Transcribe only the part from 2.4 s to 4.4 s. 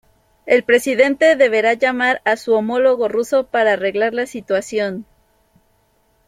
homólogo ruso para arreglar la